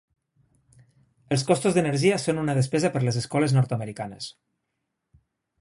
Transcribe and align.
Els 1.35 1.43
costos 1.51 1.75
d'energia 1.77 2.19
són 2.25 2.41
una 2.45 2.57
despesa 2.61 2.93
per 2.97 3.05
les 3.09 3.23
escoles 3.23 3.57
nord-americanes. 3.59 4.35